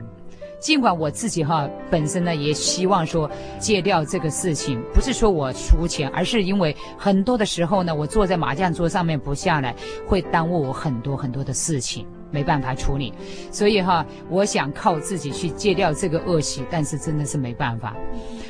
[0.59, 9.75] 尽管我自己哈本身呢也希望说戒掉这个事情，不是说我输钱，而是因为很多的时候呢，我坐在麻将桌上面不下来，
[10.07, 13.12] 会耽误我很多很多的事情，没办法处理。
[13.51, 17.95] 所以哈，我想靠自己去戒掉这个恶习，但是真的是没办法。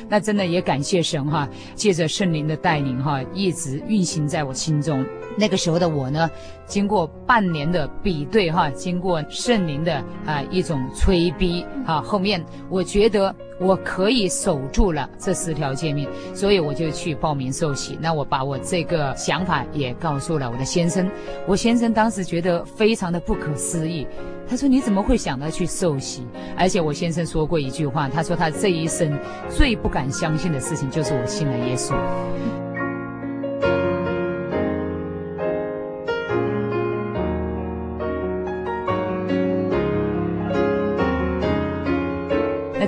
[0.09, 5.05] 那真的也感谢神哈，借着圣灵的带领哈，一直运行在我心中。
[5.37, 6.29] 那个时候的我呢，
[6.65, 17.99] 经过半年的比对哈，经过圣灵的啊一种催逼啊，后面我觉得我可以守住了这十条诫命，所以我就去报名受洗。
[18.01, 21.07] 那我把我这个想法也告诉了我的先生，
[21.45, 24.07] 我先生当时觉得非常的不可思议，
[24.47, 26.25] 他说，你怎么会想到去受洗？
[26.57, 29.11] 而且我先生说过一句话，他说他这一生
[29.49, 31.93] 最不敢相信的事情就是我信了耶稣。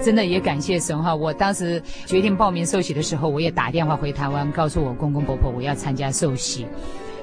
[0.02, 1.14] 真的也感谢神哈！
[1.14, 6.66] 我当时决定报名受洗的时候，我也打电话回台湾，告诉我公公婆婆我要参加受洗。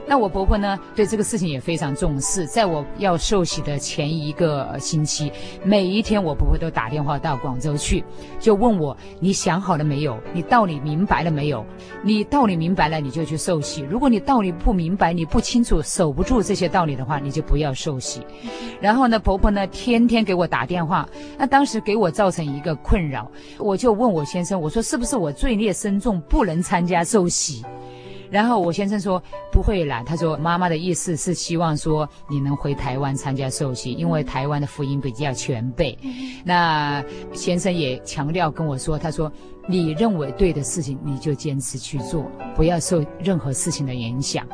[0.09, 2.47] 那我婆婆呢，对这个事情也非常重视。
[2.47, 5.33] 在我要受洗的前一个星期，
[5.65, 8.05] 每一天我婆婆都打电话到广州去，
[8.39, 10.17] 就问我：你想好了没有？
[10.33, 11.67] 你道理明白了没有？
[12.05, 18.21] 你道理明白了，你就去受洗；如果你道理不明白，你不清楚，守不住这些道理的话，你就不要受洗。
[18.81, 23.29] 然后呢，婆婆呢，天天给我打电话，那当时给我造成一个困扰，
[23.59, 27.65] 我就问我先生，我说是不是我罪孽深重，不能参加受洗？
[28.31, 35.99] 然后我先生说不会啦，他说妈妈的意思是希望说你能回台湾参加受洗，因为台湾的福音比较全备。
[36.45, 39.31] 那先生也强调跟我说，他说
[39.69, 44.47] 你认为对的事情你就坚持去做，不要受任何事情的影响。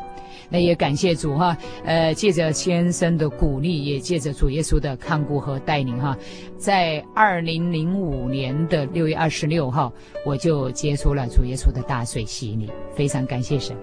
[0.48, 6.16] 那也感谢主哈，呃，借着先生的鼓励，也借着主耶稣的看顾和带领哈，
[6.56, 9.92] 在二零零五年的六月二十六号，
[10.24, 13.76] 我就接触了主耶稣的大水洗礼，非常感谢神。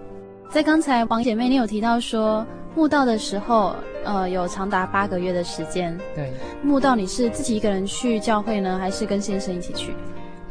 [0.50, 2.46] 在刚才王姐妹你有提到说，
[2.76, 5.96] 墓道的时候，呃，有长达八个月的时间。
[6.16, 6.32] 对，
[6.64, 9.94] 墓道你是自己一个人去教会呢，还是跟先生一起去？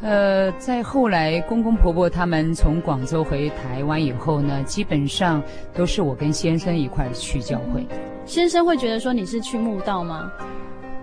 [0.01, 5.43] 呃，在后来公公婆婆他们从广州回台湾以后呢，基本上
[5.75, 7.85] 都是我跟先生一块去教会。
[8.25, 10.31] 先生会觉得说你是去墓道吗？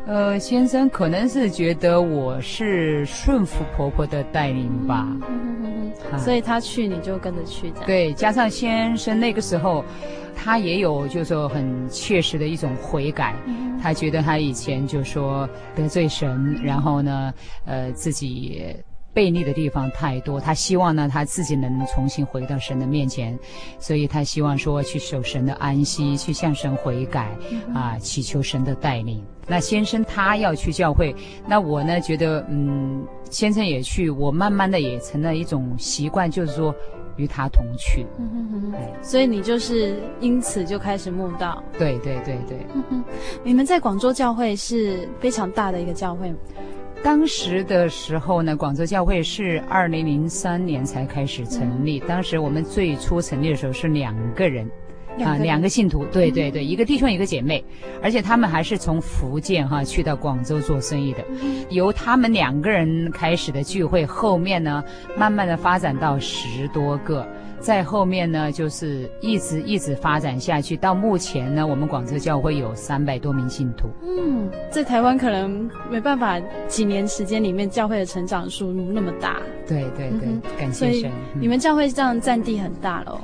[0.08, 7.86] 呃，先生可能是觉得我是顺服婆婆的带领吧，嗯嗯嗯嗯、所以他去你就跟着去这样。
[7.88, 9.84] 对，加上先生那个时候，
[10.36, 17.34] 他也有就是说很切实的一种悔改，嗯、他觉得他以前就说得罪神，然后呢，
[17.66, 18.76] 呃，自己。
[19.16, 23.40] 背逆的地方太多，他希望呢，他自己能重新回到神的面前，
[23.80, 29.24] 所以他希望说去守神的安息，去向神悔改，嗯、啊，祈求神的带领。
[29.48, 31.16] 那先生他要去教会，
[31.48, 36.76] 那我呢觉得，嗯，先生也去，我慢慢的也成了一种习惯，就是说
[37.18, 38.06] 与他同去。
[38.20, 41.64] 嗯哼哼，所以你就是因此就开始慕道。
[41.78, 42.66] 对对对对。
[42.74, 43.04] 嗯哼，
[43.44, 46.34] 你们在广州教会是非常大的一个教会。
[47.04, 52.00] 当时的时候呢，广州教会是二零零三年才开始成立。
[52.00, 54.68] 当时我们最初成立的时候是两个人
[55.24, 57.64] 啊，两个信徒，对对对，一个弟兄一个姐妹，
[58.02, 61.20] 而且他们还是从福建哈去到广州做生意的。
[61.70, 64.84] 由他们两个人开始的聚会，后面呢，
[65.18, 67.26] 慢慢的发展到十多个。
[67.58, 73.88] 在后面呢，就是一直一直发展下去，到目前呢，我们广州教会有三百多名信徒。
[74.04, 79.42] 嗯，在台湾可能没办法，几年时间里面教会的成长数那么大。
[79.68, 81.12] 对对对，嗯、感谢神。
[81.40, 83.20] 你们教会这样占地很大喽？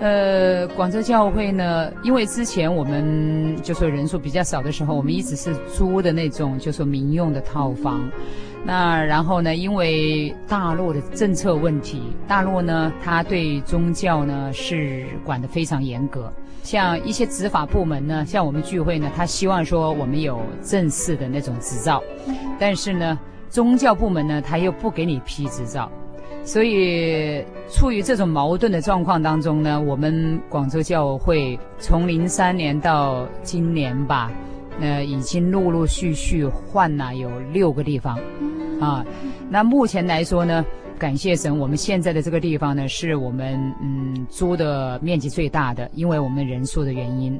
[0.00, 8.08] 呃，广州教会呢，因为之前我们就说人数比较少的时候，我们一直是租的那种，就说民用的套房。
[8.66, 16.30] 那然后呢，因为大陆的政策问题，大陆呢，他对宗教呢是管得非常严格。
[16.62, 22.02] 像一些执法部门呢，像我们聚会呢，他希望说我们有正式的那种执照，
[22.58, 23.18] 但是呢，
[23.48, 25.90] 宗教部门呢，他又不给你批执照。
[26.44, 34.30] 所以处于这种矛盾的状况当中呢，我们广州教会从零三年到今年吧。
[34.80, 38.18] 呃，已经陆陆续续换了有六个地方，
[38.80, 39.06] 啊，
[39.48, 40.66] 那目前来说呢，
[40.98, 47.38] 感谢神，我们现在的这个地方呢，是我们嗯租的面积最大的，因为我们人数的原因。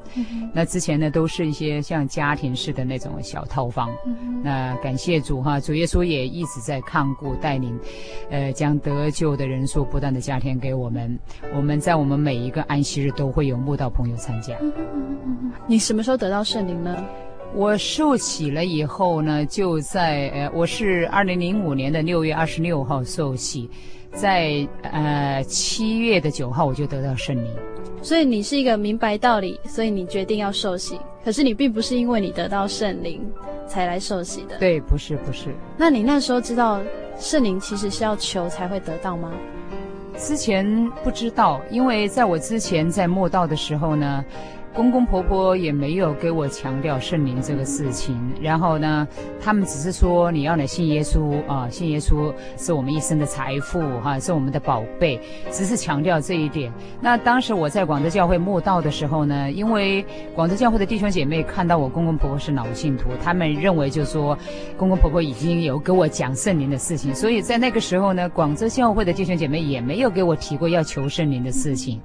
[0.53, 3.91] 那之前呢，都是一些像家庭式的那种小套房。
[4.43, 7.79] 那感谢主哈，主耶稣也一直在看顾带领，
[8.31, 11.19] 呃，将得救的人数不断的加添给我们。
[11.55, 14.55] 我们在我们每一个安息日都会有慕道朋友参加。
[15.67, 16.97] 你什么时候得到圣灵呢？
[17.55, 23.71] 我受洗了以后呢，就在呃，我是二零零五年的六月二十六号受洗，
[24.13, 27.49] 在呃七月的九号我就得到圣灵。
[28.03, 30.99] 所以你是一个明白道理，所以你决定要受洗。
[31.25, 33.25] 可是你并不是因为你得到圣灵
[33.69, 34.59] 才来受洗的。
[34.59, 35.55] 对，不是不是。
[35.77, 36.81] 那你那时候知道
[37.17, 39.31] 圣灵其实是要求才会得到吗？
[40.19, 44.25] 之前不知道，因为在我之前在慕道的时候呢。
[44.75, 49.07] 公公婆婆也没有给我强调圣灵这个事情，然后呢，
[49.41, 55.21] 他们只是说你要来信耶稣啊，信耶稣是我们一生的财富哈、是我们的宝贝，
[55.53, 56.73] 只是强调这一点。
[57.01, 60.05] 那当时我在广州教会慕道的时候呢，因为
[60.35, 64.37] 广州教会的弟兄姐妹看到我公公婆婆是老信徒，他们认为就说
[64.77, 72.01] 公公婆婆已经有给我讲圣灵的事情，所以在那个时候呢，广州教会的弟兄姐妹也没有给我提过要求圣灵的事情。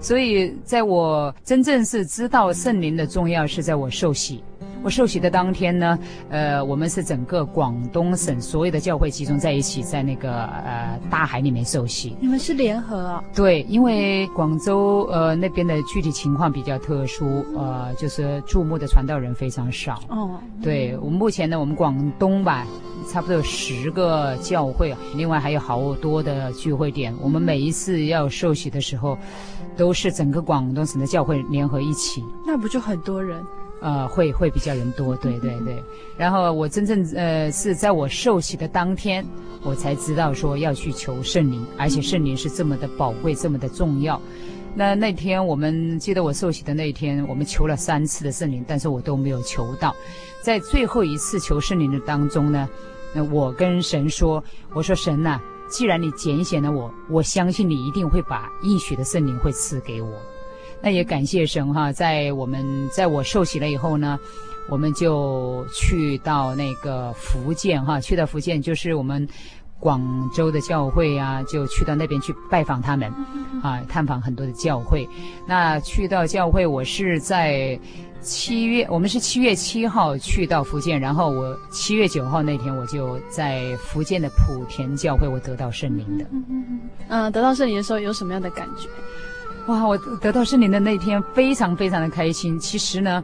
[0.00, 4.42] 所以，在我真正是知道圣灵的重要，是在我受洗。
[4.82, 5.98] 我受洗的当天呢，
[6.30, 12.16] 呃，我们是整个广东省所有的教会集中在一起，在那个呃大海里面受洗。
[12.20, 13.24] 你们是联合啊？
[13.34, 20.00] 对，因为广州呃那边的具体情况比较特殊，呃，就是注目的传道人非常少。
[20.08, 20.38] 哦。
[20.62, 22.66] 对，我们目前呢，我们广东吧，
[23.10, 27.14] 差不多有十个教会，另外还有好多的聚会点。
[27.20, 29.18] 我们每一次要受洗的时候，
[29.76, 32.24] 都是整个广东省的教会联合一起。
[32.46, 33.44] 那不就很多人？
[33.80, 35.82] 呃，会会比较人多，对对对。
[36.16, 39.24] 然后我真正呃是在我受洗的当天，
[39.62, 44.20] 我才知道说要去求圣灵，而且圣灵是这么的宝贵，这么的重要。
[44.74, 49.94] 那那天我们记得我受洗的那一天，我们求了三次的圣灵，但是我都没有求到。
[50.42, 52.68] 在最后一次求圣灵的当中呢，
[53.12, 54.42] 那我跟神说
[54.74, 60.10] ：“我说神呐，既然你拣选了我，我相信你一定会把应许的圣灵会赐给我。”
[60.82, 64.18] 那也感谢神哈，在我们在我受洗了以后呢，
[64.68, 69.26] 我们就去到那个福建哈，去到福建就是我们
[69.80, 70.00] 广
[70.32, 73.12] 州的教会啊，就去到那边去拜访他们，
[73.62, 75.08] 啊，探访很多的教会。
[75.46, 77.78] 那去到教会，我是在
[78.20, 86.24] 七月，我们是七月七号去到福建，然后我七月九号那天我就在福建的莆田教会，我得到圣灵的。
[87.08, 88.88] 嗯，得到圣灵的时候有什么样的感觉？
[89.68, 92.58] 哇，我得到圣灵的那天非常非常的开心。
[92.58, 93.22] 其实呢，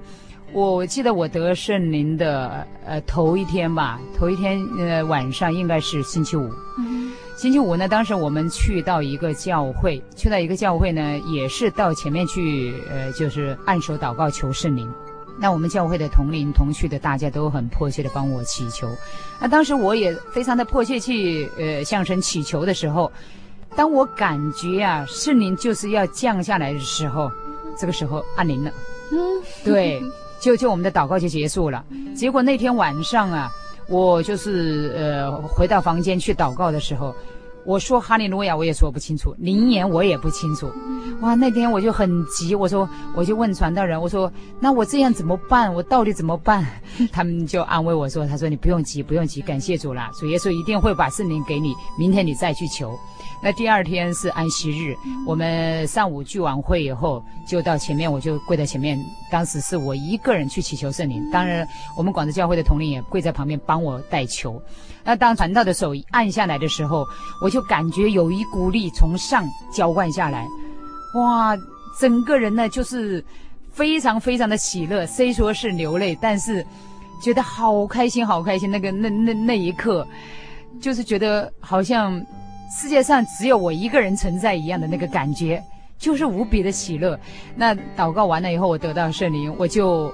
[0.53, 6.47] 我记得我得圣灵的呃头一天吧，头一天呃晚上应该是星期五。
[6.78, 14.86] 嗯、星期五呢，当时我们去到一个教会，去到一个教会呢，也是到前面去呃，就是按手祷告求圣灵。
[15.38, 18.86] 那我们教会的同龄同去的大家都很迫切的帮我祈求。
[19.40, 23.11] 那当时我也非常的迫切去呃向神祈求的时候，
[23.77, 27.31] 当我感觉啊圣灵就是要降下来的时候，
[27.79, 28.70] 这个时候按铃了。
[29.12, 29.18] 嗯，
[29.64, 30.03] 对。
[30.41, 31.83] 就就我们的祷告就结束了，
[32.14, 33.51] 结果那天晚上啊，
[33.89, 37.16] 我就是呃回到房间去祷告的时候，
[37.67, 40.71] 我说哈利路亚我也说不清楚，灵言我也不清楚，
[41.21, 45.73] 哇，那天我就很急，我说我就问传道人，我说那我这样怎么办？
[45.75, 46.67] 我到底怎么办？
[47.11, 52.99] 他们就安慰我说，他说你不用急，不用急，感谢主啦，主耶稣一定会把圣灵给你，明天你再去求。
[53.43, 54.97] 那第二天是安息日，
[55.27, 58.99] 我们上午聚完会以后，就到前面，我就跪在前面。
[59.31, 64.62] 当时是我一个人去祈求圣灵，当然我们广州教会的同灵也跪在旁边帮我代求。
[65.05, 67.07] 那当传道的手按下来的时候，
[67.43, 70.49] 我就感觉有一股力从上浇灌下来，
[71.15, 71.57] 哇，
[72.01, 73.25] 整个人呢就是
[73.73, 76.65] 非常非常的喜乐，虽说是流泪，但是
[77.23, 78.71] 觉得好开心，好开心。
[78.71, 80.07] 那个 那那那一刻，
[80.81, 82.25] 就是觉得好像。
[82.81, 85.63] 世界上只有我一个人存在一样的那个感觉，
[85.97, 87.17] 就是无比的喜乐。
[87.55, 90.13] 那祷告完了以后，我得到圣灵，我就，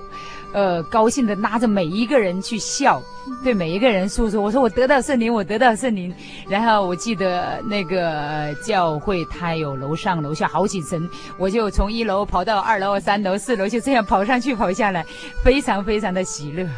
[0.53, 3.01] 呃，高兴的拉着每一个人去笑，
[3.44, 6.12] 对每一个人诉说，我说我得到圣灵，我得到圣灵。
[6.48, 15.07] 然后我记得那个教会它有楼上楼下好几层，我就从一楼跑到二楼、三楼、四楼，就这样跑上去跑下来，
[15.44, 16.68] 非常非常的喜乐。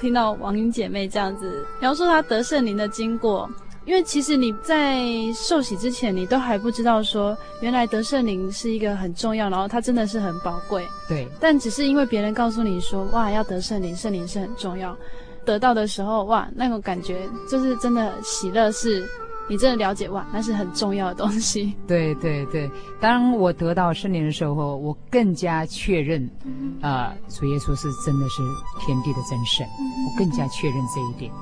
[0.00, 3.48] 听到王英姐妹这样子描述她得圣灵的经过。
[3.84, 5.02] 因为其实你在
[5.34, 10.86] 受洗之前，你都还不知道说，原来得圣灵是一个很重要，然后它真的是很宝贵。
[11.08, 11.26] 对。
[11.40, 14.96] 但只是因为别人告诉你说，哇，要得圣灵，圣灵是很重要。
[15.44, 19.04] 得到的时候，哇，那种感觉就是真的喜乐，是
[19.48, 21.74] 你真的了解，哇，那是很重要的东西。
[21.88, 22.70] 对对对。
[23.00, 26.24] 当我得到圣灵的时候，我更加确认，
[26.80, 28.40] 啊、呃，主耶稣是真的是
[28.78, 31.32] 天地的真神，我更加确认这一点。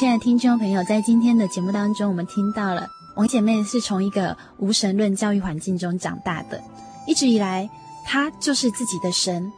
[0.00, 6.58] 亲爱的听众朋友，在今天的节目当中，我们听到了王姐妹是从一个无神论教育环境中长大的，
[7.06, 7.68] 一直以来
[8.06, 9.52] 她就是自己的神。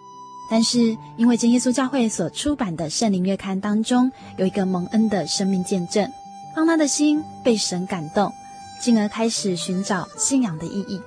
[0.50, 6.10] 但是因为真耶稣教会所出版的圣灵月刊当中有一个蒙恩的生命见证，
[6.56, 8.32] 让她的心被神感动，
[8.80, 11.00] 进而开始寻找信仰的意义。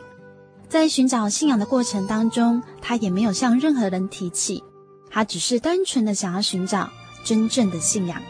[0.69, 4.63] 在寻找信仰的过程当中，她也没有向任何人提起，
[5.09, 6.89] 她只是单纯的想要寻找
[7.25, 8.21] 真正的信仰。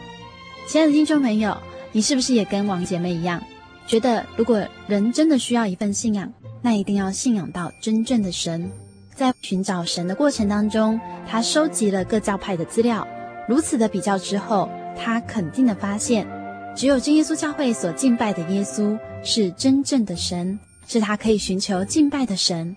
[0.68, 1.56] 亲爱的听众朋友，
[1.92, 3.40] 你是不是也跟王姐妹一样，
[3.86, 6.28] 觉得如果人真的需要一份信仰，
[6.60, 8.68] 那一定要信仰到真正的神？
[9.14, 13.06] 在寻找神的过程当中，他收集了各教派的资料，
[13.46, 16.26] 如此的比较之后，他肯定的发现，
[16.74, 20.58] 只有真耶稣教会所敬拜的耶稣是真正的神，
[20.88, 22.74] 是他可以寻求敬拜的神。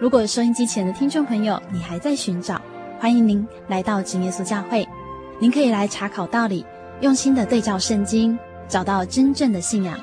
[0.00, 2.58] 如果收音机前的听众朋友你还在寻找，
[2.98, 4.88] 欢迎您来到真耶稣教会，
[5.38, 6.64] 您可以来查考道理。
[7.02, 8.38] 用心的对照圣经，
[8.68, 9.98] 找到真正的信仰。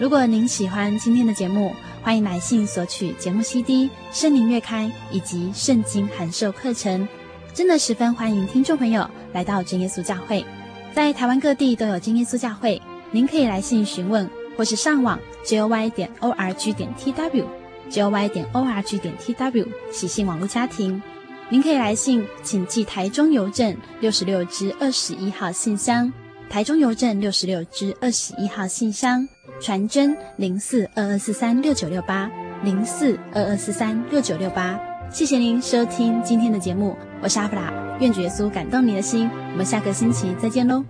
[0.00, 1.72] 如果您喜欢今天的节目，
[2.02, 7.06] 欢迎来信索取节目 CD、圣灵月刊以及圣经函授课程。
[7.52, 10.44] 真的十分欢迎听众朋友来到真耶稣教会，
[10.92, 12.82] 在台湾各地都有真耶稣教会，
[13.12, 15.16] 您可以来信询问，或是上网
[15.46, 21.00] joy 点 org 点 tw，joy 点 org 点 tw 喜信网络家庭。
[21.48, 26.12] 您可以来信，请寄台中邮政六十六支二十一号信箱。
[26.48, 29.26] 台中邮政六十六支二十一号信箱，
[29.60, 32.30] 传真零四二二四三六九六八
[32.62, 34.78] 零四二二四三六九六八。
[35.10, 40.84] 谢谢您收听今天的节目，我是阿弗拉，愿主耶稣感动你的心，我们下个星期再见喽。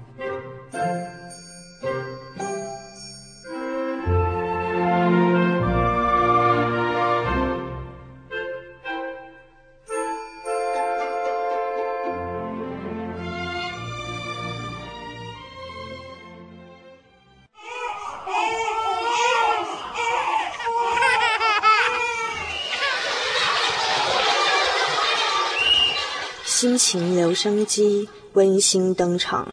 [26.86, 29.48] 情留声机温馨登场。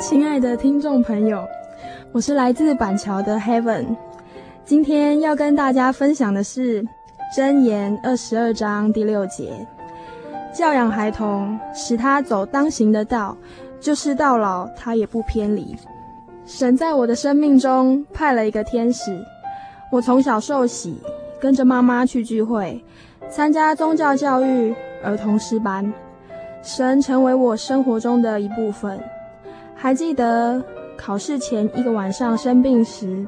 [0.00, 1.44] 亲爱的听众朋友，
[2.12, 3.96] 我是来自板桥的 Heaven，
[4.64, 6.84] 今天要跟大家分享的是
[7.36, 9.66] 《箴言》二十二章第六节：
[10.54, 13.36] 教养孩童，使他走当行的道，
[13.80, 15.74] 就是到老他也不偏离。
[16.46, 19.20] 神在我的生命中派了一个天使，
[19.90, 20.96] 我从小受洗，
[21.40, 22.84] 跟着妈妈去聚会，
[23.28, 24.72] 参加宗教教育、
[25.02, 25.92] 儿童诗班。
[26.62, 29.00] 神成为我生活中的一部分。
[29.74, 30.62] 还记得
[30.96, 33.26] 考试前一个晚上生病时，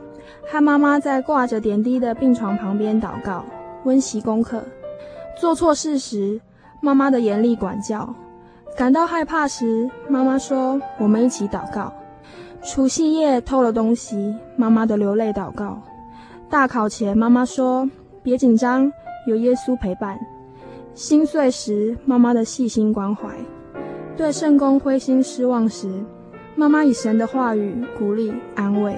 [0.49, 3.45] 和妈妈在挂着点滴的病床旁边祷告、
[3.83, 4.61] 温习功课；
[5.37, 6.41] 做错事时，
[6.81, 8.15] 妈妈的严厉管教；
[8.77, 11.93] 感到害怕时，妈妈说：“我们一起祷告。”
[12.63, 15.81] 除夕夜偷了东西，妈妈的流泪祷告；
[16.51, 17.89] 大考前，妈妈说
[18.23, 18.93] ：“别紧张，
[19.27, 20.19] 有耶稣陪伴。”
[20.93, 23.29] 心碎时，妈妈的细心关怀；
[24.17, 25.89] 对圣工灰心失望时，
[26.57, 28.97] 妈妈以神的话语鼓励安慰。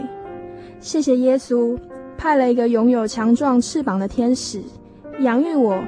[0.80, 1.78] 谢谢耶稣
[2.16, 4.62] 派了一个拥有强壮翅膀的天使，
[5.20, 5.78] 养育我、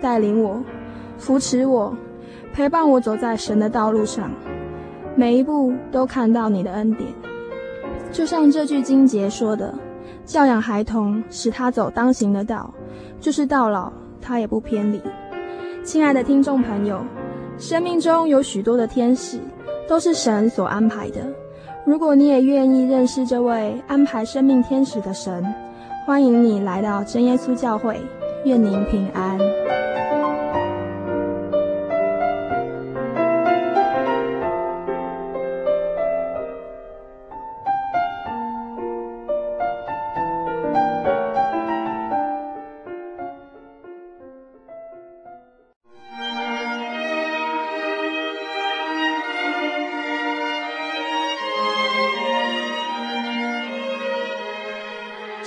[0.00, 0.60] 带领我、
[1.16, 1.96] 扶持我、
[2.52, 4.32] 陪伴我走在神的道路上，
[5.16, 7.08] 每一步都看到你的恩典。
[8.12, 9.74] 就像这句经节说的
[10.24, 12.72] ：“教养孩童，使他走当行的道，
[13.20, 15.00] 就是到老他也不偏离。”
[15.84, 17.00] 亲爱的听众朋友，
[17.58, 19.38] 生命中有许多的天使，
[19.88, 21.20] 都是神所安排的。
[21.86, 25.42] 如果你也愿意认识这位安排生命天使的神，
[26.06, 27.98] 欢迎你来到真耶稣教会，
[28.44, 29.38] 愿您平安。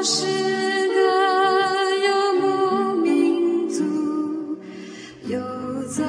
[0.00, 0.24] 我是
[0.88, 0.96] 个
[2.06, 2.08] 游
[2.40, 3.84] 牧民族，
[5.26, 5.38] 游
[5.88, 6.02] 走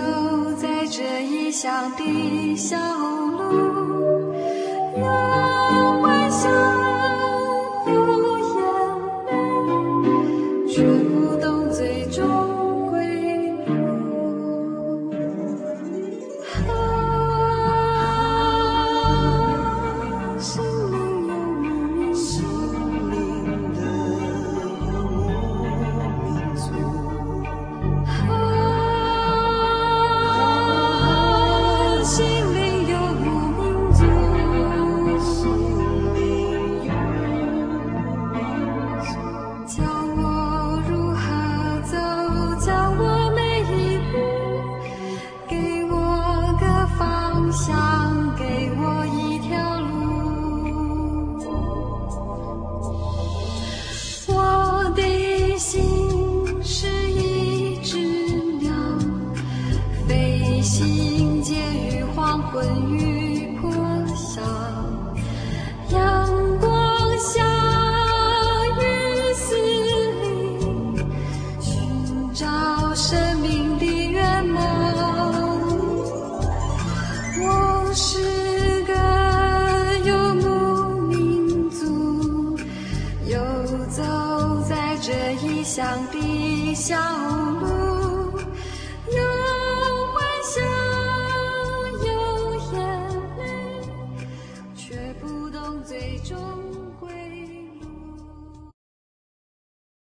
[0.56, 3.11] 在这异乡的小屋。